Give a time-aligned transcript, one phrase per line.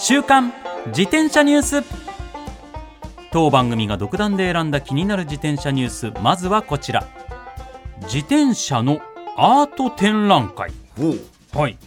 [0.00, 0.52] 週刊
[0.86, 1.84] 自転車ニュース。
[3.32, 6.12] 当番組が独断で選んだ気になる自転車ニュース。
[6.22, 7.04] まずはこちら。
[8.02, 9.00] 自転車の
[9.36, 10.70] アート展覧会。
[11.52, 11.78] はい、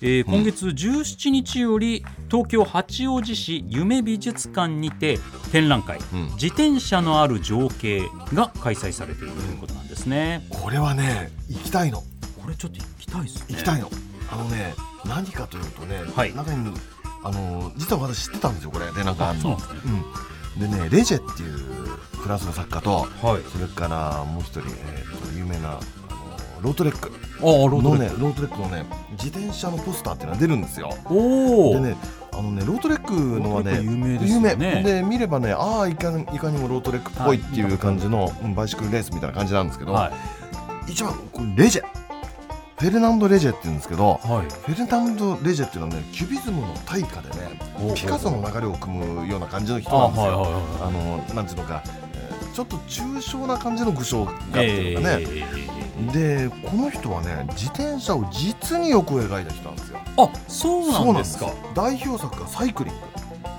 [0.00, 5.18] えー今月17日より東京八王子市夢美術館にて
[5.50, 6.22] 展覧会、うん。
[6.34, 8.02] 自転車のある情景
[8.32, 10.46] が開催されているということなんですね。
[10.50, 12.02] これはね行きたいの。
[12.42, 13.44] これちょっと行きたいですね。
[13.48, 13.90] 行きたいの。
[14.30, 14.74] あのね
[15.04, 16.34] 何かというとね、はい。
[16.34, 16.72] 中に
[17.26, 18.92] あの実は私知ってたんですよこれ。
[18.92, 19.58] でなんかあんの
[20.58, 23.42] でねレジェっていうフランスの作家とはい。
[23.50, 25.80] それからもう一人、えー、と有名な
[26.62, 27.10] ロートレック。
[27.40, 30.90] のねロートレックのね自転車のポスターっていうのが出るんですよ。
[31.74, 31.96] でね
[32.32, 34.50] あのねロートレックのはね有名ですよね。
[34.52, 34.82] 有名。
[34.84, 40.12] で見ればねああいかにいかにもロートレックっぽいっていう感じの、うんバイシクルレースみたいな感じなんですけど、は
[40.86, 40.92] い。
[40.92, 42.05] 一番これレジェ
[42.78, 44.52] フェルナンド・レジェって言うんですけどはい。
[44.52, 50.46] フェルナンド・レジェっていうのはねキュビズムの大家でねおピカソの流れを組むような感じの人あなんですよ。
[50.82, 55.26] あのなんていうのか、えーちょっと抽象な感じの具象画っていうのかね、
[56.10, 59.98] でこの人はね自転車を実によく描いた人なんですよ。
[60.16, 61.52] あそうなんですか。
[61.74, 63.00] 代表作がサイクリング。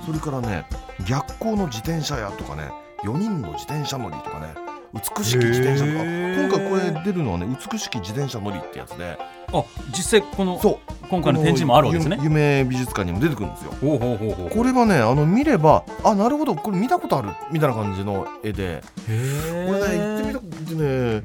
[0.04, 0.66] それからね
[1.08, 2.72] 逆光の自転車屋とかね
[3.04, 4.48] 4人の自転車乗りとかね
[4.94, 6.04] 美しき自転車とか。
[6.04, 9.18] 今回これ出るのはね美しき自転車乗りってやつで。
[9.54, 11.08] あ実際このそう。
[11.10, 12.20] 今回の展示もあるわけですね。
[12.22, 13.72] 夢美術館にも出てくるんですよ。
[13.82, 18.84] ほうほうほうほうこれはねあの見ればあなるほどこれ見たことあるみたいな感じの絵で。
[19.06, 21.24] これね行ってみたくてね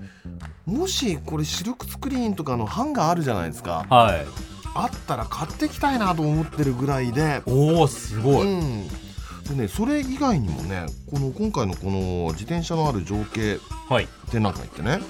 [0.67, 3.87] もしこれシルクスクリーンとかの版があるじゃないですか。
[3.89, 4.25] はい。
[4.75, 7.43] あったら買ってきたいなと思ってるぐらいで。
[7.47, 8.89] おおすごい、うん、
[9.57, 13.59] でねそれ以外にもねこの今回のこの自転車のある情景
[13.89, 15.01] はい、展覧会ってね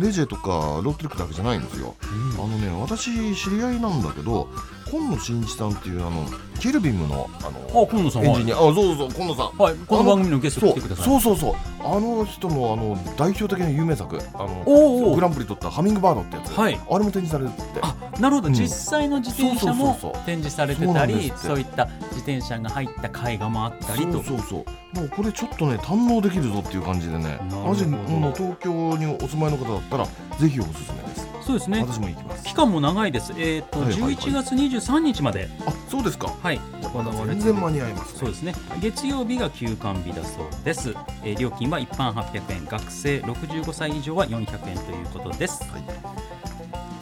[0.00, 1.94] レジェとかロートレックだけじゃないんですよ。
[2.34, 4.48] あのね私知り合いなんだけど
[4.90, 6.26] 今野真一さんっていうあの
[6.60, 8.56] ケルビムのあのあ今野さんエンジニア。
[8.56, 9.56] あそうそうそう今野さん。
[9.56, 11.04] はい、この番組のゲスト来てください。
[11.04, 16.74] そうそうそうあの人のあの代表的な有名作あのおうおうグランプリ取ったハミングバードってやつ、はい。
[16.74, 17.80] あれも展示されるって。
[17.80, 18.54] あなるほど、うん。
[18.54, 19.96] 実際の自転車も
[20.26, 24.14] 展示されてたりそういった自転車が入った絵画もあったりと。
[24.14, 24.56] そうそうそ
[24.94, 24.98] う。
[24.98, 27.38] もうこれちょっとね堪能できるぞっていう感じでね。
[27.50, 27.68] ほど。
[27.68, 30.06] マジもう東京にお住まいの方だったら
[30.38, 31.28] ぜひおすすめです。
[31.46, 31.80] そうですね。
[31.80, 32.44] 私も行きます。
[32.44, 33.32] 期間も長いです。
[33.38, 34.14] えっ、と、はいはいはい。
[34.16, 35.48] 11月23日まで。
[35.66, 36.34] あそうですか。
[36.42, 36.60] はい。
[36.82, 38.54] 行われて全然間に合います、ね、そうですね。
[38.80, 42.64] 月曜日が休館日だそうです、えー料金は一般800円。
[42.64, 46.47] 学生65歳以上は400円ということです、はい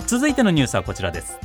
[0.07, 1.37] 続いてのニュースはこちらです。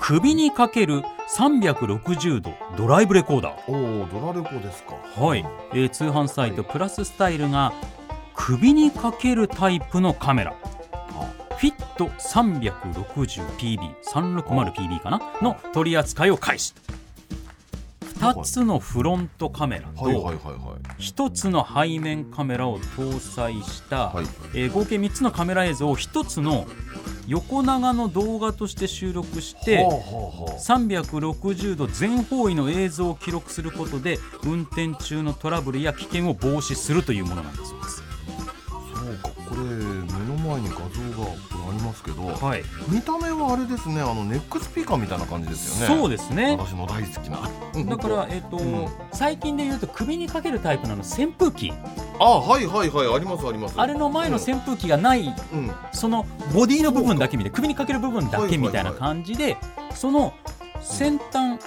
[0.00, 1.02] 首にかける
[1.36, 3.70] 360度ドライブレコーダー。
[3.70, 4.94] おおドラレコですか。
[5.20, 7.74] はい、えー通販サイトプラススタイルが
[8.34, 10.54] 首にかけるタイプのカメラ。
[11.58, 15.20] フィット 360PB360PB かな？
[15.42, 16.72] の取り扱いを開始。
[18.18, 20.56] 2つのフロントカメラはいはいはいとはい。
[21.02, 24.24] 1つの背面カメラを搭載した、はい。
[24.54, 26.66] えー合計3つのカメラ映像を1つの
[27.28, 38.02] 横長の動画として収録して、はあはあはあ360度全方位の映像を記録することで運転中のトラブルや危険を防止するというものなんだそうです。
[38.94, 40.82] そうかこれ目の前に画像
[41.22, 41.28] が
[41.78, 46.00] りますけどはい、見た目はあれですねあのネックスピーカーみたいな感じですよね。
[46.00, 46.56] そうですね。
[46.58, 47.48] 私の大好きな。
[47.84, 48.88] だから、えっとうん。
[49.12, 51.72] 最近で言うと首にかけるタイプの扇風機。
[52.20, 53.74] あはいはいはいありますあります。
[53.80, 55.70] あれの前の扇風機がない、うん。
[55.92, 59.56] そのボディの部分だけ見て首にかける部分だけみたいな感じで、
[59.94, 60.34] その
[60.80, 61.58] 先端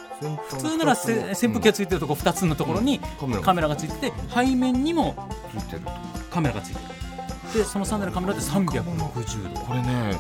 [0.49, 2.99] 普通ならせ扇風機がついてるところ2つのところに
[3.41, 3.75] カメラが。
[3.75, 5.16] ついてて背面にも
[6.29, 7.10] カメラがついてる
[7.53, 9.62] でその3台のカメラで360度。
[9.62, 10.18] これね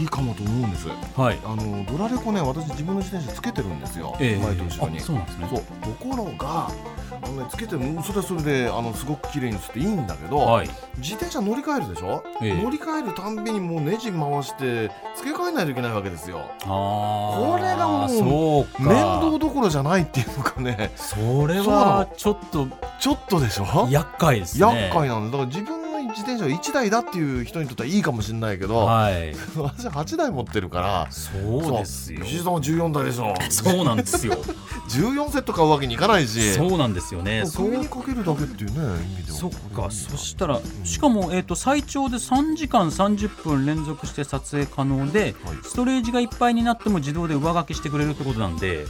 [0.00, 0.86] いいかもと思うんです。
[1.16, 1.38] はい。
[1.44, 4.44] あのドラレコね私自分の自転車つけてるんですよ、ええ。
[4.44, 4.98] 前と後ろに。
[4.98, 5.48] あそうなんですね。
[5.50, 5.60] そう。
[5.60, 10.70] ところがあの、ね、つけてるそれはそれであのすごく綺麗にしていいんだけど、はい。
[10.98, 12.62] 自転車乗り換えるでしょ、ええ。
[12.62, 16.42] 乗り換えるたんびにもうネジ回して付け替えないといけないわけですよ。
[16.60, 18.88] これがもうそうか。
[18.88, 21.16] 面倒どころじゃないっていうのかねそ
[21.48, 22.68] れはちょっと。
[23.00, 23.88] ちょっとでしょ？
[23.90, 24.66] 厄介ですね。
[24.66, 25.38] 厄介なんだ。
[25.38, 29.34] だから自分自転車が1台だっていう人にとってはいいかもしれないけど、はい。
[29.56, 32.24] 私8台持ってるからそうですよ。
[32.24, 33.34] 石井さんは14台でしょ。
[33.50, 34.34] そうなんですよ。
[34.88, 36.54] 14セット買うわけにいかないし。
[36.54, 37.44] そうなんですよね。
[37.54, 39.38] 首にかけるだけっていうね意味では。
[39.38, 39.90] そっか。
[39.90, 45.56] そしたらしかも、えー、と最長で3時間30分連続して撮影可能ではい。
[45.64, 48.86] ストレージがいっぱいになっても自動で上書きしてくれるってことなんで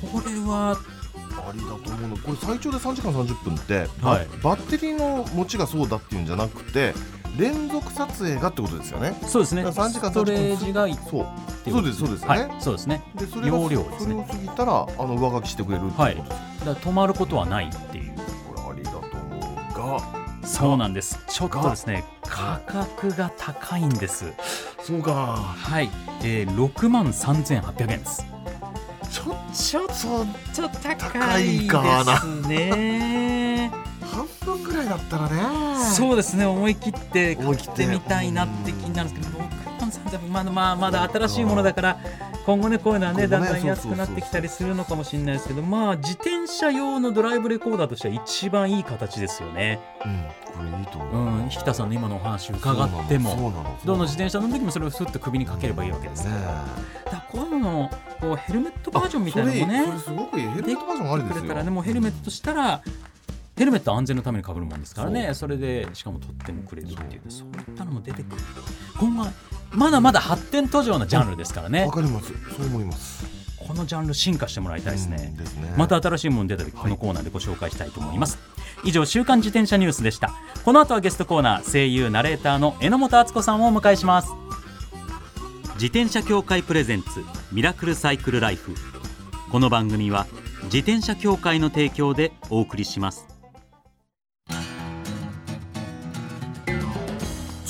[0.00, 0.78] これは
[1.48, 2.16] ありだと思うの。
[2.18, 4.26] これ最長で3時間30分って、バはい。
[4.42, 6.94] バッテリーの持ちがそうだっていうんじゃなくて
[7.38, 9.18] 連続撮影がってことですよね。
[9.26, 9.62] そうですね。
[9.62, 11.26] だから3時間ストレージがいいそう。
[11.70, 12.50] そうですそうですよね、はい。
[12.60, 13.02] そうですね。
[13.14, 14.08] でそれが容量ですね。
[14.08, 16.34] それを過ぎたらあの上書きしてくれるってことです、だか
[16.66, 18.14] ら止まることはないっていう。
[18.54, 19.56] これありだと思
[19.96, 21.18] うがそうなんです。
[21.28, 24.32] ちょっとですね価格が高いんです。
[24.82, 25.36] そうか。
[25.36, 25.90] はい、
[26.22, 28.24] えー、6万3800円です
[29.10, 29.86] ちょちょっ
[30.52, 33.70] ちょっとと高いかなですね。
[34.02, 35.84] 半分ぐらいだったらね。
[35.84, 41.98] そうですね思い切って買ってみたいなって気になるんですけど6万3000まだまあまだ新しいものだから
[42.46, 49.80] 今後ねこういうのはねだんだん安くなってきたりするのかもしれないですけどまあ自転車用のドライブレコーダーとしては一番いい形ですよね。
[50.04, 53.52] うんこれいいとう思う、ん、引田さんの今のお話伺っても
[53.84, 56.42] どの自転車の時もそれをスッと首にかければいいわけですねから。
[56.42, 60.28] だからこういうののこうヘルメットバージョンみたいなのもねですよ。
[61.22, 62.82] くれたらねもうヘルメットとしたら
[63.58, 65.34] ヘルメットは安全のために被るもんですからね。
[65.34, 68.42] それでしかも取ってもくれるっていうそういったのも出てくる。
[69.00, 69.32] 今後は
[69.72, 71.84] まだまだ発展途上なジャンルですからね。
[71.84, 72.32] わかります。
[72.56, 73.26] そう思います。
[73.58, 75.74] このジャンル進化してもらいたいですうんねですね。
[75.76, 78.38] また新しいもの出た時このコーナーでご紹介したいと思います。
[78.84, 80.30] 以上週刊自転車ニュースでした。
[80.64, 84.28] この後はゲストコーナー声優ナレーターの榎本敦子さんをお迎えします。
[85.74, 87.08] 自転車協会プレゼンツ
[87.50, 88.74] ミラクルサイクルライフ。
[89.50, 90.26] この番組は
[90.64, 93.37] 自転車協会の提供でお送りします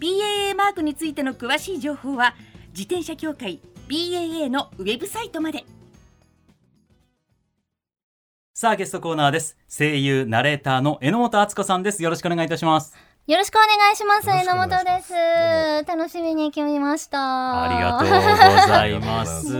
[0.00, 2.34] BAA マークについての詳しい情報は
[2.70, 5.64] 自転車協会 BAA のウェブサイトまで。
[8.54, 9.56] さあゲストコーナーです。
[9.68, 12.02] 声優ナレーターの榎本敦子さんです。
[12.02, 12.96] よろしくお願いいたします。
[13.28, 14.28] よろしくお願いします。
[14.30, 15.12] 榎本です。
[15.86, 17.64] 楽しみに決めました。
[17.64, 19.52] ありがとうございます。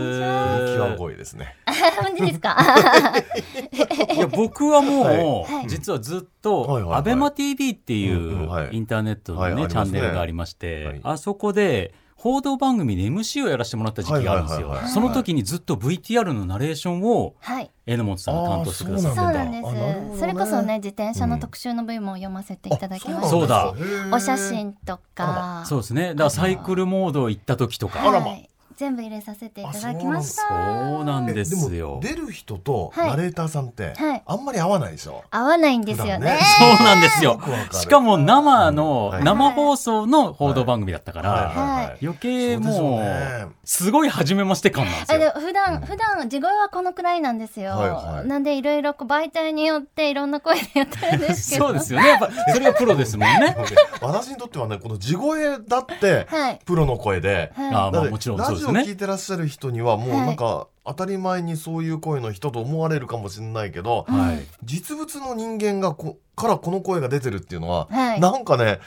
[0.75, 1.55] 極声ですね。
[2.01, 2.57] 本当ですか？
[4.11, 5.67] いや僕はもう、はい。
[5.67, 6.81] 実はずっと、はい。
[6.81, 6.89] はい。
[6.89, 6.97] はい。
[6.97, 11.01] アベマ t v っていうインターネットのね、チャンネルがありまして、はい。
[11.03, 17.71] あそこで報道番組で MC をやらせてもらった時期があるんですよ、その時にずっと VTR のナレーションをはい。
[17.85, 20.19] 榎本さんが担当してくださっあーそうなんであなるほどねす。
[20.19, 23.27] それこそね、自転車の特集の部も読ませていただきました。
[23.29, 23.73] そうだ
[24.11, 25.63] お写真とか。
[25.65, 28.49] そうですねだからサイクルモード行った時とかあらまはい。
[28.79, 30.41] 全部入れさせていただきました。
[30.47, 31.95] そうなんえですよ。
[31.95, 33.09] も出る人とはい。
[33.09, 34.23] ナレーターさんってはい。
[34.25, 36.19] あんまり合わないでしょ、合わないんですよね。
[36.19, 36.39] ね。
[36.77, 37.41] そうなんですよ。
[37.73, 39.23] しかも生の、はい。
[39.25, 42.05] 生放送の報道番組だったから、はい。
[42.05, 43.47] 余計そうでしょうもうね。
[43.65, 45.19] すごい初めまして感なんですよ。
[45.19, 47.71] も普段普段地声はこのくらいなんですよ。
[47.71, 48.27] はいはい。
[48.29, 51.65] なんでいろいろこう媒体によっていろんな声でやってるんですけど。
[51.65, 52.07] そうですよね。
[52.07, 53.57] やっぱ それがプロですもんね。
[53.99, 56.59] 私にとってはねこの地声だってはい。
[56.63, 57.67] プロの声で、はい。
[57.67, 58.81] あまあもちろんそうですね。
[58.81, 64.45] 聞いてらっしゃる人にはもうなんか当たり前にそういう声の人と思われるかもしれないけど、はい。
[64.63, 68.19] 実物の人間がこからこの声が出てるっていうのは、はい。
[68.19, 68.79] なんかね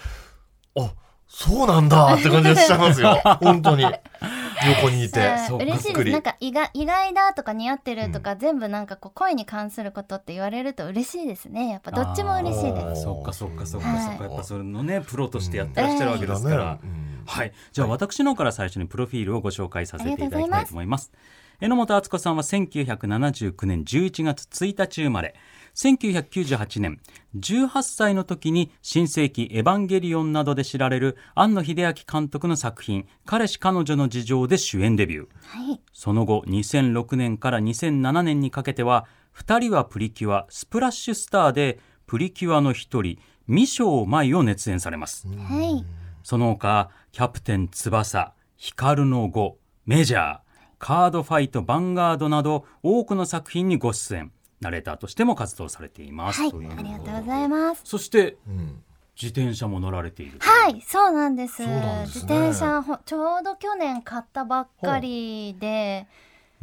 [0.79, 0.93] あ
[1.29, 3.21] そうなんだって感じがしちゃいますよ。
[3.41, 3.85] 本当に。
[3.85, 5.21] 横にいて。
[5.21, 5.89] 嬉しいです。
[5.89, 6.13] びっくり。
[6.13, 11.71] なんか意外意外だとか似合ってるとか、全部なんかこう声に関することって言われると嬉しいですね。
[11.71, 13.03] やっぱどっちも嬉しいです。
[13.03, 14.25] そっかそっかそっかはいそっか。
[14.25, 17.53] やっぱそれのねプロとしてやってらっしゃるわけですから、うんはい。
[17.73, 21.13] じゃあ私の方から最初にプロフィールをご紹介させていただきたいと思います。
[21.61, 25.37] 榎本敦子さんは1979年11月1日生まれ。
[25.75, 27.01] 1998年。
[27.39, 35.29] 18歳の時に新世紀エヴァンゲリオンなどで知られる庵野秀明監督の作品彼氏彼女の事情で主演デビュー。
[35.43, 35.81] はい。
[35.93, 45.29] その後2006年から2007年にかけては二人はプリキュアスプラッシュスターでプリキュアの一人未章舞を熱演されます。
[45.29, 45.85] はい。
[46.23, 50.39] その他キャプテン翼光の碁メジャー
[50.79, 54.33] カードファイトヴァンガードなど多くの作品にご出演。
[54.63, 57.83] ナレーターとしても活動されています、はいありがとうございます。
[57.85, 58.83] そしてうん。
[59.15, 61.61] 自転車も乗られているはいそうなんです。
[61.67, 62.05] ね。
[62.07, 66.07] 自転車ほちょうど去年買ったばっかりで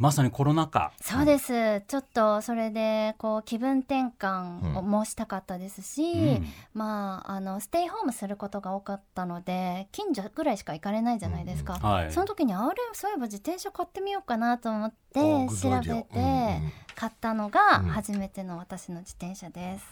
[0.00, 0.92] まさにコロナ禍。
[1.02, 1.82] そうです。
[1.82, 6.46] ちょっとそれでこう気分転換をもしたかったですし、うん。
[6.72, 12.12] まああのステイホームすることが多かったので近所ぐらいしか行かれないじゃないですか、はい。
[12.12, 16.24] その時にあれそういえば自転車買ってみようかなと思って調べてうん。
[16.24, 17.84] うん買ったのがうん。
[17.88, 19.84] 初めての私の自転車です、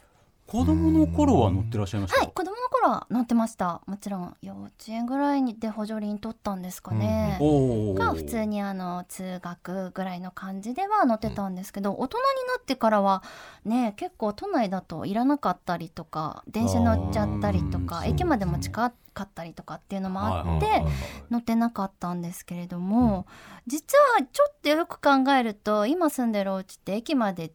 [0.49, 2.17] 子供の頃は乗ってらっしゃいました？
[2.17, 3.83] かはい子供の頃は乗ってました。
[3.87, 7.95] もちろん幼稚園ぐらいにで補助輪取ったんですかね、おー。
[7.95, 13.23] が普通にあの通学ぐらいの感じでは乗ってたんですけど、大人になってからは
[13.67, 20.83] ね結構都内だといらなかったりとか電車乗っちゃったりとか駅までも近かったりとかっていうのもあって、
[21.31, 23.27] 乗ってなかったんですけれども、
[23.67, 27.53] 実はちょっとよく考えると今住んでるお家って駅まで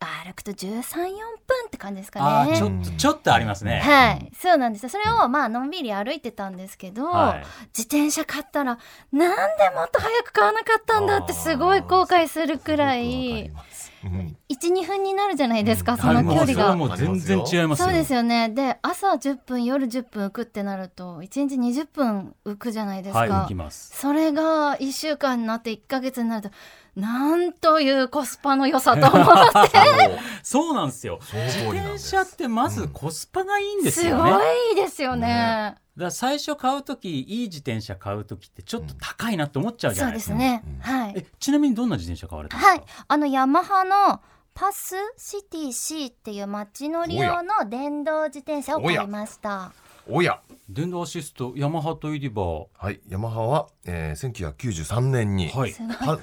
[0.00, 0.82] 歩くと134
[1.46, 2.56] 分って感じですかね。
[2.56, 3.80] ちょっとちょっとありますね。
[3.80, 4.84] はい、そうなんです。
[4.84, 7.38] よそれをまあのんびり歩いてたんですけど、はい。
[7.76, 8.78] 自転車買ったら
[9.12, 13.50] なんでもっと早く買わなかったんだってすごい後悔するくらい
[14.04, 14.36] うん。
[14.48, 15.98] 12分になるじゃないですか、うん。
[15.98, 16.76] その距離が。
[16.76, 17.86] もう全然違いますよ。
[17.86, 18.48] そうですよね。
[18.50, 23.92] で朝10分夜10分浮くってなると1日20分浮くじゃないですか、はい行きます。
[23.94, 26.54] それが1週間になって1ヶ月になると
[26.96, 30.18] なんというコスパの良さと思って。
[30.42, 30.74] そう。
[30.74, 31.18] なんですよ。
[31.20, 32.14] 自通りなんです。
[32.14, 34.38] 転車ってまずコスパがいいんですすよね、ご
[34.72, 35.76] いですよね。
[35.96, 40.80] だから最初買う時いい自転車買う時ってちょっと高いなって思っちゃうじゃそうないですか、ですね、うん。
[40.80, 41.12] はい。
[41.16, 44.20] えちなみにどんな自転車買われたんですか、はい、あのヤマハの
[44.54, 49.72] パスシティ C っていう街乗り用の電動自転車を買いました。
[50.08, 50.40] おや。
[50.68, 52.42] 電動アシストヤマハといえば
[52.76, 53.00] はい。
[53.08, 55.72] ヤマハは、えー、1993年に、はい。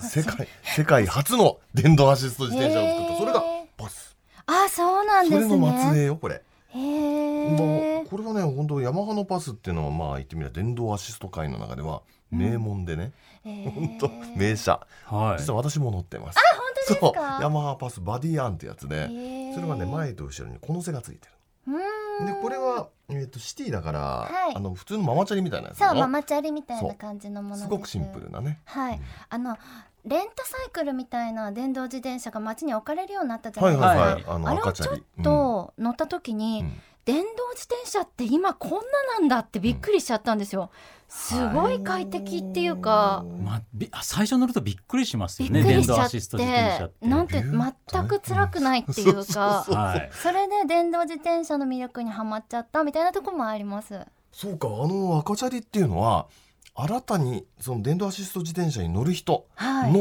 [0.01, 3.43] 世界世界初の電動アシスト自転車を作った、それが
[3.77, 4.17] パス。
[4.45, 6.01] あ、そうなんそれですの末ね。
[6.03, 8.09] 裔よこれ、へもえう。
[8.09, 13.13] これはね本当ヤマハのパスっていうのはまあ言ってみれば電動アシスト界の中では名門でね、
[13.43, 14.85] 本当名車。
[15.05, 15.41] はい。
[15.41, 17.13] 実は私も乗ってます、本当ですそう。
[17.13, 17.39] か。
[17.41, 19.07] ヤマハパスバディアンってやつで
[19.55, 21.29] それはね前と後ろにこの背がついて
[21.67, 21.81] うーるん
[22.25, 24.55] でこれは、えー、とシティだから、はい。
[24.55, 27.63] あの普通のママチャリみたいなやつそうママチャリみたいな感じのものです。
[27.63, 28.59] すごくシンプルなね。
[28.65, 29.57] はい、あの
[30.05, 33.87] レンタサイクルみたいな電動自転車が街に置かれるようになったじゃなはいいですか。
[33.87, 36.81] はいはい、あのあれをちょっと乗った時に、うん。
[37.05, 37.21] 電動
[37.53, 38.79] 自転車って今こんな
[39.19, 40.69] なんだってびっくりしちゃったんですよ。
[41.15, 54.01] すごい快適っていうか、まあ、最初乗るとびっくりしますびっよね電くりしちゃっ動アシスト自転車っててなんて全く辛くないっていうか はいそれで電動自転車の魅力にはまっちゃったみたいなところもあります。
[54.31, 56.25] そうかあの赤チャリっていうのは
[56.75, 59.91] 新たにその電動アシスト自転車に乗る人はい。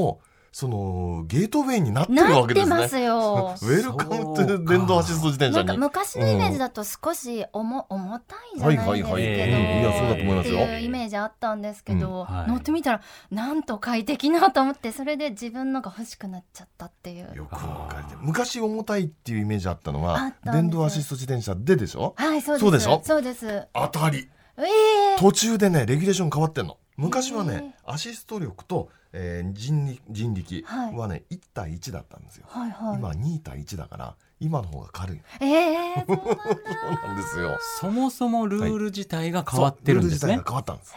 [0.52, 2.74] の、そのゲートウェイになってるなっわけですね。
[2.76, 3.54] てますよ。
[3.62, 5.78] Welcome to 電動アシスト自転なんか車に。
[5.78, 9.22] 昔のイメージだと少し重重たいじゃないですけど、はいはいはい。
[9.22, 10.58] うんいやそうだと思いますよ。
[10.60, 12.36] っていうイメージあったんですけど、うん。
[12.36, 12.48] はい。
[12.50, 17.34] 乗ってみたらなんと快適なと思ってそれで自分のが欲しくなっちゃったっていう。
[17.34, 18.16] よくわかる。
[18.20, 22.14] 昔重たいっていうイメージあったのあは電動アシスト自転車ででしょ？
[22.16, 22.60] はいそうです。
[22.60, 23.02] そうでしょ？
[23.04, 23.66] そうです。
[23.72, 24.28] 当たり
[24.66, 25.18] ええ。
[25.18, 26.78] 途中でねレギュレーション変わってんの。
[26.96, 32.96] 昔はへねアシスト力と、えー人力人力はいはね1対1だったんですよ、はいはい。
[32.96, 36.42] 今2対1だから今の方が軽いええそうなんだ。
[36.42, 37.58] そうなんですよ。
[37.80, 40.18] そもそもルール自体が変わってるんですね。
[40.18, 40.94] そうルール自体が変わったんです。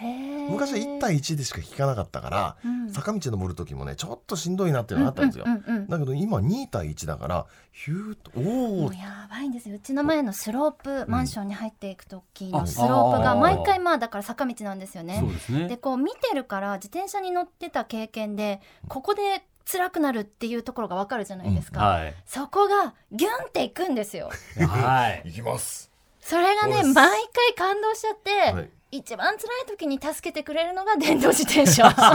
[0.50, 2.92] 昔は1対1でしか引かなかったから、うん。
[2.92, 5.88] 坂道登る時もねちょっとしんどいなっていうのがあったんですよ、うんうんうんうん。
[5.88, 9.75] だけど今2対1だからヒューッとおおやばいんですよ。
[9.75, 15.18] うちの前のスロープマンションに入っていく時あのスロープが毎回まあだから坂道なんですよね。
[15.20, 15.68] そうですね。
[15.68, 22.13] でこう見てるから自転車に乗ってた経験でここで辛くなるっていうところがわかるじゃないですか、はい。
[22.25, 24.29] そこがギュンっていくんですよ。
[24.67, 25.29] はい。
[25.29, 25.91] いきます。
[26.22, 31.90] それがね毎回感動しちゃって、はい一番辛い時に助けてくれるのが電動自転車。
[31.92, 32.06] 本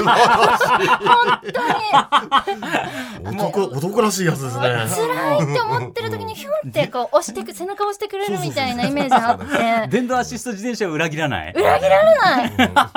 [3.23, 4.63] 当に男男らしいやつですね。
[4.63, 9.39] 辛いって思ってる時にヒュンってこう押してく背中を押してくれるみたいなイメージあっ
[9.87, 9.89] て。
[9.89, 11.53] 電動アシスト自転車を裏切らない。
[11.53, 12.51] 裏切られない。
[12.57, 12.97] ただ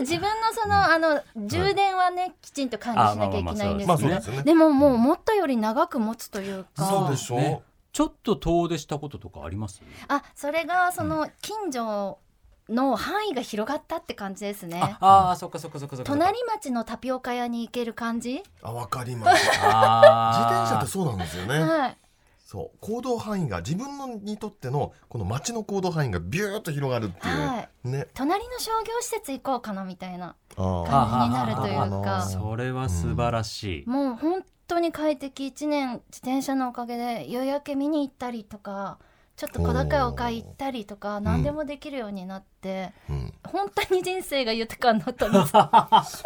[0.00, 4.42] 自分のそのあの充電はねきちんと管理しなきゃいけないんですまあけどそうですよね。
[4.42, 6.86] でももう思ったより長く持つというか。
[6.86, 7.62] そうでしょ、ね。
[7.92, 9.82] ちょっと遠出したこととかあります？
[10.08, 12.18] あそれがその近所
[12.68, 14.96] の範囲が広がったって感じですね。
[15.00, 16.12] ああーそっかそっかそっかそっか。
[16.12, 19.42] 隣町のタピオカ屋に行ける感じ、あわかります。
[19.42, 21.60] 自転車ってそうなんですよね。
[21.60, 21.96] はい。
[22.38, 22.78] そう。
[22.80, 27.88] 行動範囲が自分のにとってのこの街の行動範囲がビューッと広がるっていう、はい。
[27.88, 28.06] ね。
[28.14, 35.46] 隣の商業施設行こうかなみたいな感じになるというあかそれは素晴らしい、もう本当に快適。
[35.46, 38.98] 1年自転車のおかげで夕焼け見に行ったりとか
[39.38, 43.32] ちょっと小高いお買い行ったりとか何でもできるようになって、うん。
[43.44, 46.24] 本当に人生が豊かになったんです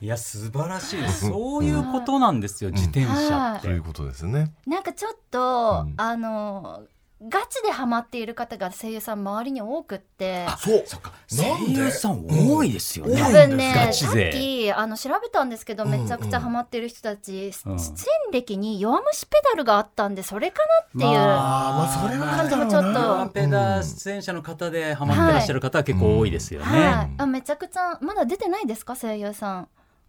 [0.00, 1.08] いや素晴らしい。
[1.10, 4.54] そういうことなんですよ、自転車って、ということですね。
[4.66, 5.94] なんかちょっと、うん。
[5.98, 6.84] あの
[7.26, 10.46] ガチでハマっている方が声優さん周りに多くって。
[10.58, 10.82] そう。
[10.84, 11.12] そっか。
[11.28, 13.90] 声優さん多いですよね、うん多分ね。
[13.92, 17.92] さっ勢きあの調べたんですけどうんめちゃくちゃハマってる人たち、うん出
[18.26, 28.58] 演歴に弱虫ペダルがあったんでそれかなっていう、まあーまあそれは感じもちょっとペダ出演者の方でハマってらっしゃる方は結構多いですよね、はい、あめちゃくちゃまだ出てな。
[28.60, 29.68] いですか声優さん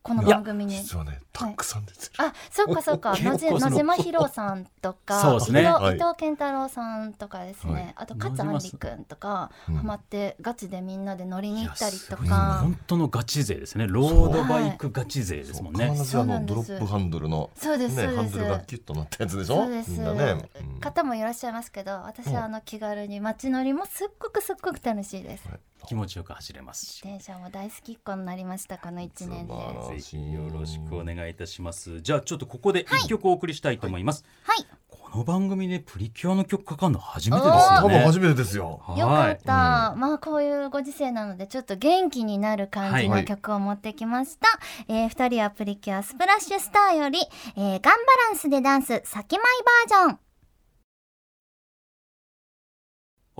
[0.09, 0.77] この番組に。
[0.77, 3.15] 実はねたくさん出てる、あそうかそうか。
[3.19, 3.37] 野
[3.69, 5.61] 島ひろさんとかそうですね。
[5.61, 5.97] 伊藤はい。
[5.97, 7.93] 伊藤健太郎さんとかですね、はい。
[7.95, 9.75] あと勝あんりくんとか、うん。
[9.75, 13.85] ハマってガチでみんなで乗りに行ったりといやすごいか本当のガチ勢ですね。
[13.87, 15.91] ロードバイクガチ勢ですもんね。
[15.91, 18.15] 必ずあのドロップハンドルのそうですそうです。
[18.15, 19.63] ねハンドルがキュッとなったやつでしょ？
[19.63, 20.79] そうです、ね、うん。
[20.79, 25.59] 方もいらっしゃいますけど私はあの気軽に街乗りもすっごくすっごく楽しいです、はい。
[25.87, 27.03] 気持ちよく走れますし。
[27.05, 29.98] 自転車も大好きっ子になりましたこの1年で
[30.33, 32.01] よろしくお願いいたします。
[32.01, 34.23] じゃあちょっとここで一曲お送りしたいと思います、
[34.57, 34.65] い。
[34.87, 37.77] この番組でプリキュアの曲かかるの初めてですよね。
[37.77, 38.79] 多分初めてですよ。
[38.85, 38.99] はい。
[38.99, 43.09] よかった、まあこういうご時世なのでちょっと元気になる感じはい。
[43.09, 44.47] の曲を持ってきました、
[44.87, 47.19] えー、2人はプリキュアスプラッシュスターより、
[47.55, 47.89] えー、ガンバ
[48.29, 49.43] ランスでダンス先舞
[49.89, 50.28] バージョン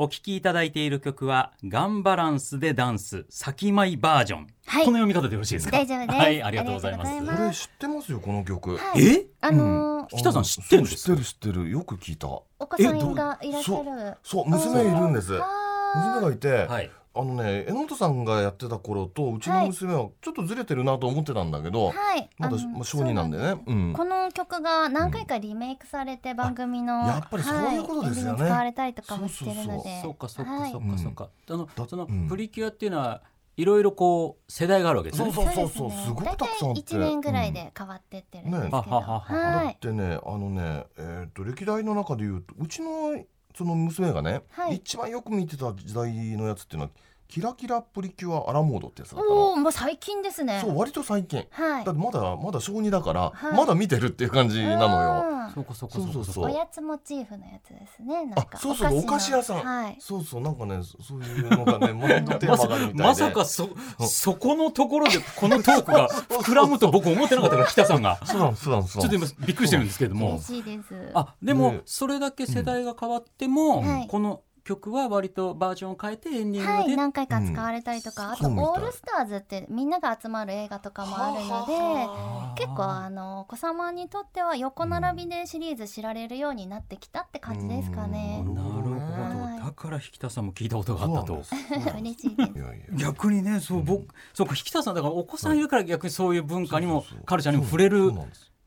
[0.01, 4.85] お聴きいただいている曲はガンバランスでダンス先舞バージョン、はい。
[4.85, 5.71] この読み方でよろしいですか？
[5.73, 6.17] 大丈夫です。
[6.17, 7.25] はいありがとうございます。
[7.25, 9.05] これ知ってますよこの曲、はい。
[9.05, 9.25] え？
[9.41, 11.69] あのー北さん知ってるんですそう知ってる知ってる。
[11.69, 12.29] よく聞いた。
[12.29, 14.17] お子さんがいらっしゃる。
[14.23, 15.31] そう娘いるんです。
[15.33, 22.29] 娘あがいて、はいあのね榎本さんがやってた頃とうちの娘はちょっとずれてるなと思ってたんだけど、ーはい。
[22.37, 23.61] まだまあ小児なんでね。
[23.67, 28.41] うんこの曲が何回かリメイクされて番組の、やっぱりそういうことですよね。
[28.43, 30.01] はい使われたりとかもしてるので。
[30.01, 30.71] そうかそうかはい。
[30.71, 32.27] そうかそうか、あのだそのうん。
[32.27, 33.21] プリキュアっていうのは
[33.57, 35.31] いろいろこう世代があるわけですね。
[35.33, 36.03] そうそうですね。
[36.05, 36.81] すごくたくさんあって。
[36.81, 39.19] 大体1年ぐらいで変わってってるんですけど、うんねはははは。
[39.19, 43.21] はだってねあのねえっ、と歴代の中で言うとうちの
[43.55, 44.75] その娘がね、はい。
[44.77, 46.91] 一番よく見てた時代のやつっていうのは
[47.29, 49.35] キラキラプリキュアアラモードってやつだったの。
[49.35, 50.61] おおもう最近ですね。
[50.65, 51.45] そう割と最近。
[51.51, 51.85] はい。
[51.85, 53.55] だってまだまだ小児だから、はい。
[53.55, 55.25] まだ見てるっていう感じなのよ。
[55.29, 55.51] うん。
[55.53, 58.47] そうかそうかそうそうそうおやつモチーフのやつですねなんか。
[58.53, 59.63] あそうそうお菓子屋さん。
[59.63, 59.97] はい。
[59.99, 66.09] そうそうなんかねそそういうのがねもっとテーマがあるみたいでまさかそそこのところでこのトークが
[66.41, 68.19] 膨らむと僕思ってなかったから北さんが。
[68.25, 70.29] そうなんそうなんそうちょっと今びっくりしてるんですけれども。
[70.29, 71.11] 嬉しいです。
[71.13, 74.07] あでもねそれだけ世代が変わっても、はい。
[74.07, 78.31] この曲は割とバージョンを変えてエンディングで、はい何回か使われたりとか、うん。
[78.33, 88.43] あとオールスターズってみんなが集まる映画とかもあるのではあ結構あのお子様にとっては横並びでシリーズ知られるようになってきたって感じですかね。
[88.45, 88.53] う。
[88.53, 89.59] なるほど、はい。
[89.59, 91.43] だから引田さんも聞いたことがあったと。
[91.43, 92.19] そうなんです。
[92.19, 93.03] 嬉しいです。
[93.03, 98.13] 逆にねそう僕、そうか引田さんだからお子さんいるから逆にそういう文化にも、カルチャーにも触れそうる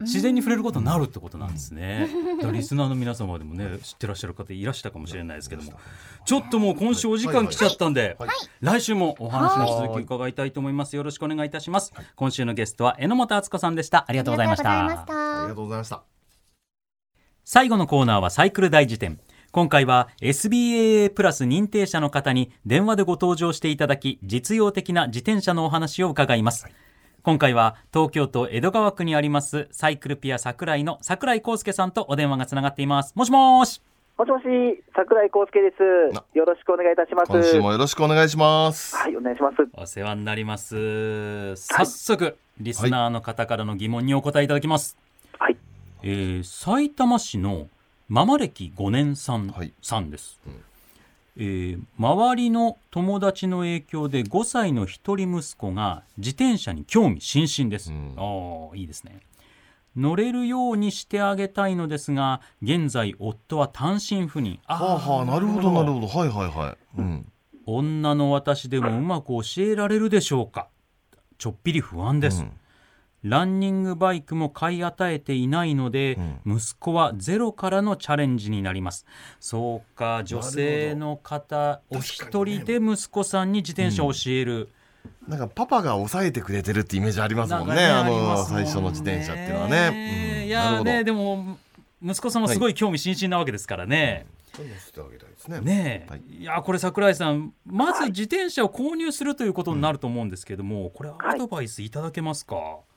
[0.03, 2.09] 自然に触れることになるってことなんですね。
[2.53, 5.73] リスナーの皆様でもね知ってらっしゃる方いらしたかもしれないですけども
[6.25, 10.95] ちょっともう今週お時間来ちゃったんで、はいはい来週もお話の続き伺いたいと思います。
[10.95, 11.93] よろしくお願いいたします。
[12.15, 14.05] 今週のゲストは榎本敦子さんでした。
[14.07, 14.87] ありがとうございました。
[15.43, 16.03] ありがとうございました
[17.45, 19.19] 最後のコーナーはサイクル大辞典
[19.51, 26.67] 今回は SBAA プラス認定者の方に電話でご登場していただき実用的な自転車のお話を伺います、
[27.25, 33.13] 今回は東京都江戸川区にありますサイクルピア桜井の桜井康介さんとお電話がつながっています。
[33.15, 33.81] もしもーし。
[34.19, 34.45] もしもし、
[34.93, 36.15] 桜井康介です。
[36.15, 36.25] な。
[36.35, 37.31] よろしくお願いいたします。
[37.31, 38.97] 今週もよろしくお願いします。
[38.97, 39.57] はい、お願いします。
[39.75, 41.55] お世話になります。
[41.55, 44.99] 早速、リスナーの方からの疑問にお答えいただきます、
[45.39, 45.57] はい。
[46.03, 47.69] えー埼玉市の
[48.09, 49.73] ママ歴5年さん,、はい。
[49.81, 50.65] さんです、うん
[51.37, 58.14] えー周りの友達の影響で5歳の一人息子が自転車に興味津々です、うん。
[58.16, 59.21] ああいいですね。
[59.97, 64.59] 乗れるようにしてあげたいのですが現在夫は単身赴任。
[64.66, 66.07] ああはあなるほどなるほど。
[66.07, 67.01] はいはいはい。
[67.01, 67.33] うん。
[67.66, 70.68] 女の私でもうまく教えられるでしょうか。
[71.38, 72.53] ちょっぴり不安です、うん
[73.23, 79.07] ランニングバイクも買い与えていないので、息子はゼロからのチャレンジになります。
[79.39, 84.69] そうか女性の方お一人で息子さんに自転車を教える、
[85.29, 90.47] なんかパパが抑えてくれてるってイメージありますもんねなんかあの最初の自転車っていうのはね、うん。
[90.47, 90.91] いやーなるほど。
[90.91, 91.59] ねでも
[92.03, 94.69] 息子さんもすごい興味津々なわけですからね、そうい
[95.49, 95.61] ね。
[95.61, 96.23] ねえ、はい。
[96.41, 102.92] い、やこれ桜井さんまず自転車を購入するということになると思うんですけども、これアドバイスいただけますか、はい。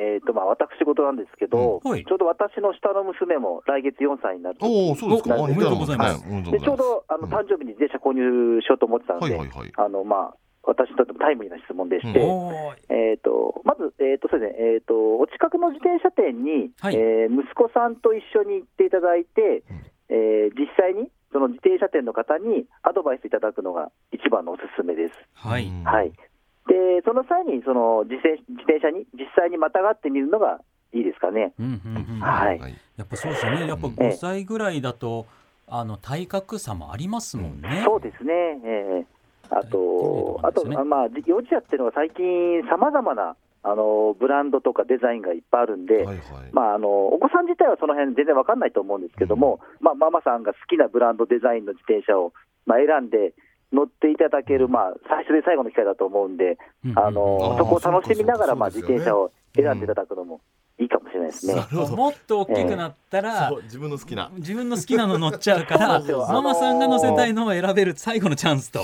[0.00, 1.90] えっ、と、まあ、私事なんですけど、うん。
[1.90, 2.04] はい。
[2.04, 4.56] ちょうど私の下の娘も来月4歳になる。
[4.60, 5.36] おおそうですか。
[5.36, 6.24] おめでとうございます。
[6.24, 6.42] はい。
[6.50, 9.72] でちょうど、あの、誕生日に自転車購入しようと思ってたので、はいはいはい。
[9.76, 16.96] あの、まあ、私にとってもタイムリーな質問でして、おーいえっ、と、まず、えっ、と、そうですね、えっ、と、お近くの自転車店に、はい。
[16.96, 19.64] えー息子さんと一緒に行っていただいて、
[20.08, 25.14] えー実際に、その自転車店の方にアドバイスいただくのが一番のおすすめです。
[25.34, 26.12] はい、うんはい。
[26.68, 30.60] で、その際に、その自転自転車に実際にまたがってみるのが
[30.92, 31.52] いいですかね。
[31.58, 32.20] うんうんうん。
[32.20, 32.60] はい。
[32.96, 33.66] やっぱそうですよね。
[33.66, 35.26] やっぱ5歳ぐらいだと
[35.66, 38.32] あの体格差もありますもんね、そうですね。
[38.64, 39.06] ええ。
[39.50, 40.76] あと、ね。
[40.76, 46.18] あまあ、幼稚園っていうのは最近、さまざまなあのブランドとかデザインがいっぱいあるんで、はいはい。
[46.52, 52.32] まあ、あのお子さん自体はその辺全然わかんないと思うんですけども、まあ、ママさんが好きなブランドデザインの自転車を、
[52.64, 53.34] まあ、選んで
[53.72, 56.90] 乗っていただける、まあ、最初で最後の機会だと思うんで、うん。
[56.90, 56.98] うん。
[56.98, 60.40] あのそこを楽しみながら、まあ、自転車を選んでいただくのも
[60.78, 61.54] いいかもしれないですね。
[61.72, 64.30] もっと大きくなったら、そう自分の好きな。
[64.36, 68.82] 自分の好きなの乗っちゃうからママさんが乗せたいのを選べる最後のチャンスと。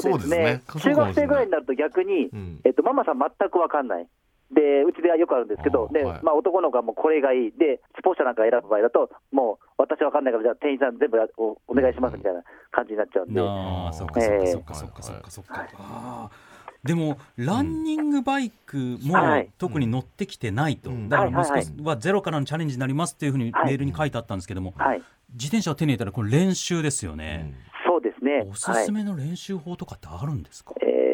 [0.00, 0.62] そうですね。
[0.66, 2.60] 中学生ぐらいになると逆に、うん。
[2.64, 4.06] えっと、ママさん全くわかんない。
[4.52, 7.52] で、うちではよくあるんですけど、で、まあ男の子はもうこれがいい。
[7.52, 13.40] で、スポーツ車なんか選ぶ場合だと、もう私わかんないから、じゃあ店員さん全部やおお願いしますみたいな感じになっちゃうんで。
[13.40, 15.66] なあそっかそっかそっかそっかそっかそっか。
[15.78, 16.56] あー
[16.86, 25.02] でもランニングバイクもはい特に乗ってきてないと、うんだからはいはい息子はゼロからのチャレンジになりますっていうふうにメはいールに書いてあったんですけども、はい。
[25.32, 27.52] 自転車を手に入れたらこれ練習ですよね、
[27.84, 28.46] そうですね。
[28.48, 31.05] おすすめの練習法とかってあるんですか、はい、えー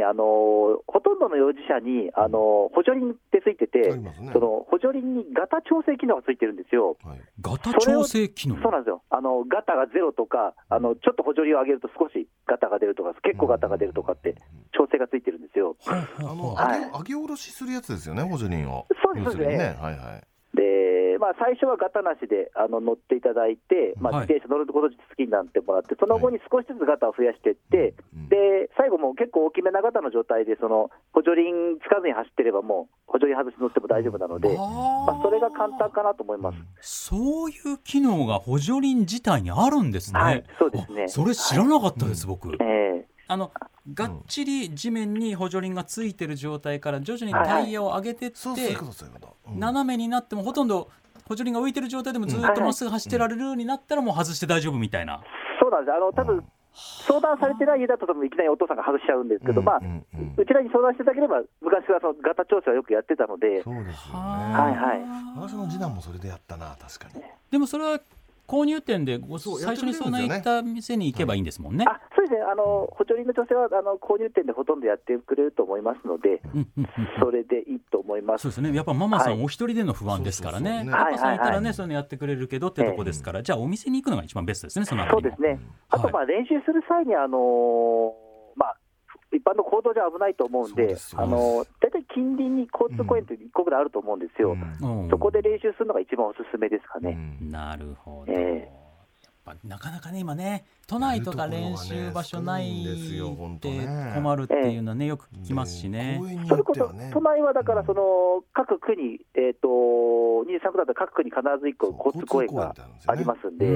[0.00, 0.04] ね。
[0.04, 4.30] あのーほとんどの幼児車に、あのー補助輪ってついてて、ね。
[4.32, 6.96] その補助輪にガタ調整機能がついてるんですよ。
[7.04, 7.20] はい。
[7.40, 8.56] ガタ調整機能？
[8.62, 9.02] そうなんですよ。
[9.10, 14.34] あの、ガタがゼロとか、あの、ちょっと補助輪を上げると少しガタが出るとか、結構ガタが出るとかって、
[14.72, 15.76] 調整がついてるんですよ。
[15.84, 16.80] はああのはい。
[16.80, 18.86] 上げ上げ下ろしするやつですよね補助輪を。
[19.02, 19.78] そうです要するにそうですね。
[19.80, 20.20] はいはい。
[20.20, 20.26] で、
[21.20, 37.12] まあ、最初はガタなしであの乗っていただいて、まあ、はい自転車乗ること好きになってもらって、その後に少しずつガタを増やしていって、うんで最後もう結構大きめなガタの状態で、その補助輪つかずに走ってれば、もう補助輪外して乗っても大丈夫なので、まあ、それが簡単かなと思います。
[37.12, 40.20] そういう機能が補助輪自体にあるんですね。
[40.20, 41.04] はいそうですね。
[41.04, 42.54] あそれ知らなかったです、僕。
[42.62, 43.52] えあの
[43.94, 48.38] がっちり地面に補助輪がついてる状態から徐々にタイヤを上げてって、
[49.46, 50.90] 斜めになってもほとんど
[51.30, 55.14] 補助輪が浮いてる状態でもずっとまっすぐ走ってられるようになったらもう外して大丈夫みたいな。
[55.14, 55.20] ー
[55.62, 56.44] そうなんです、あの多分
[57.06, 59.80] 相談されてない家だと、多分いきなりお父さんが外しちゃうんですけど、まあ、
[60.36, 64.18] うちらに相談していただければ、昔からそのガタ調整はよくやってたので、そうですよね。
[64.18, 65.50] はいはい。
[65.50, 68.00] 私の次男もそれでやったな確かにでもそれは
[68.50, 71.84] 購入店でごそう最初に相談行やった店に行けばいいんですもんね。
[71.86, 76.40] あそうですね、あの補助輪の調整はあの購入店でほとんどやってくれると思いますので、
[77.20, 78.42] それでいいと思います。
[78.42, 78.74] そうですね。
[78.74, 79.38] やっぱママさはい。
[79.38, 80.92] んお一人での不安ですからね、そうそうそう。
[80.92, 85.58] ねパパさんいたらね、そういうのやってくれるけどってとこですから、じゃあお店に行くのが一番ベストですねそのそうですね、
[85.90, 88.12] あと、まあ、練習する際に、あのー
[88.56, 88.76] まあ、
[89.32, 94.56] 一般の行動じゃ危ないと思うんであのー大体近隣に交通公園って一個ぐらいあると思うんですよ、
[95.10, 97.16] そこで練習するのが一番おすすめですかね。
[97.40, 97.50] うん。
[97.50, 98.79] なるほど、えやっ
[99.44, 103.78] ぱなかなかね今ね都内とか練習場所ないやるところがね少ないんですよ本当って
[104.14, 106.28] 困るっていうのはねよく聞きますしね公。
[106.28, 109.68] 園にそれこそ都内はだから、その各区に、えー、と
[110.48, 112.74] 23区だったら各区に必ず1個交通公園が
[113.06, 113.66] ありますんで、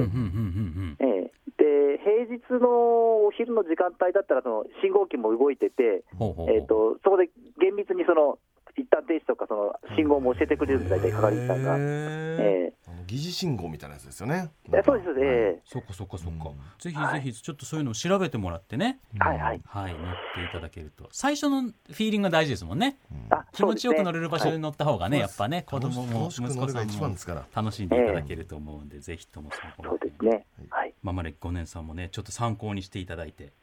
[1.57, 8.37] で平日のお昼の時間帯だったら、その信号機も動いてて、ほうほうほうえー、とそこで厳密にその
[8.77, 11.75] 一旦停止とか、その信号も教えてくれるんで、大体係員さんが。
[11.79, 14.49] えあの疑似信号みたいなやつですよね。
[14.73, 16.55] えそうです、えそっかそっかそっか、うん。
[16.79, 19.61] ぜひぜひちょっとそういうのを調べてもらってね、えはいはい。
[19.65, 19.93] はい。
[19.93, 20.01] 乗っ
[20.35, 21.07] ていただけると。
[21.11, 22.97] 最初のフィーリングが大事ですもんね。
[23.29, 25.21] あ気持ちよく乗れる場所そうで乗った方がね、はい。
[25.21, 30.45] やっぱね子供も息子さんも楽しんでいただけると思うんで、ぜひともその方ですね。
[30.69, 30.93] はい。
[31.01, 33.53] ママ歴5年さんもねちょっと参考にしていただいて。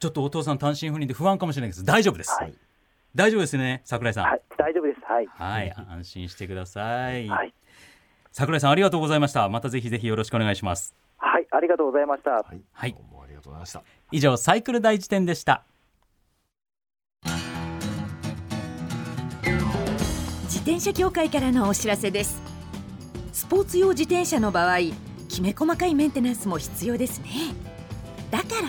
[0.00, 2.54] ちょっとお父さん単身赴任で不安かもしれないけど大丈夫です、はい
[3.14, 4.24] 大丈夫ですね桜井さん。
[4.24, 5.00] はい、大丈夫です。
[5.04, 5.26] はい。
[5.26, 7.54] はい、安心してください、はい。
[8.32, 9.48] 桜井さんありがとうございました。
[9.48, 10.94] またぜひぜひよろしくお願いします。
[11.16, 12.30] はい、ありがとうございました。
[12.30, 12.92] はい、はい。
[12.92, 13.82] どうもありがとうございました。
[14.12, 15.64] 以上サイクル大辞典でした。
[20.68, 22.42] 転車協会からのお知らせです。
[23.32, 24.80] スポーツ用自転車の場合
[25.26, 27.28] きめ細かいメンテナンスも必要ですね。
[28.30, 28.68] だから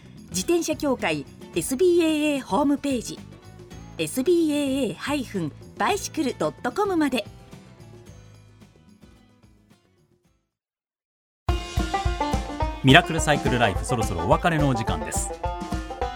[0.31, 3.19] 自転車協会 SBAA ホームページ
[3.97, 7.25] SBAA-bicycle.com まで。
[12.83, 15.29] ミラクルサイクルライフそろそろお別れのお時間です。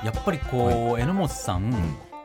[0.04, 1.72] やっぱりこう、榎本さん、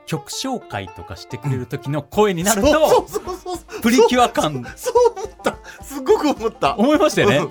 [0.07, 3.83] 曲紹介とかしてくれる時の声になると、そうそうそうそう。
[3.83, 4.65] プリキュア感。
[4.77, 5.59] そう思った。
[5.85, 6.75] すごく思った。
[6.77, 7.37] 思いましたよね。
[7.39, 7.51] うん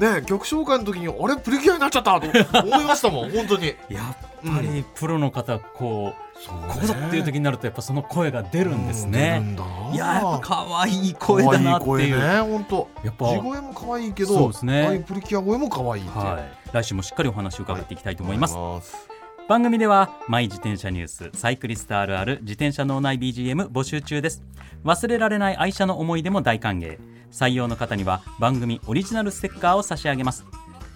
[0.00, 3.74] ね曲紹介の時にあれプリキュアになっちゃったと思いましたもん 本当に。
[3.88, 12.08] やっぱりプロの方こう、そうここぞっていう時になるとやっぱその声が出るんですね、うんいややっぱ可愛い声だなっていう。
[12.08, 12.88] い声ね本当。
[13.04, 15.04] やっぱ地声も可愛いけどそうですね。
[15.06, 16.24] プリキュア声も可愛いっていう。
[16.24, 19.09] はい、来週もしっかりお話を伺っていきたいと思います、思います
[19.50, 24.44] 番組ではマイ自転車ニュースサイクリストあるある自転車脳内 BGM 募集中です。
[24.84, 27.00] 忘れられない愛車の思い出も大歓迎。
[27.32, 30.44] 採用の方には番組オリジナルステッカーを差し上げます。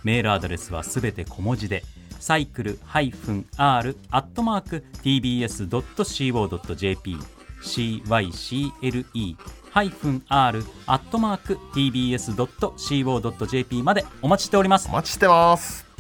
[0.05, 1.83] メールアドレスはすべて小文字で
[2.21, 3.81] サイクル -r ア
[4.19, 7.17] ットマーク tbs.co.jp
[7.73, 9.05] cycle
[10.29, 14.89] -r アットマーク tbs.co.jp までお待ちしております。
[14.89, 15.94] お待ちしてます。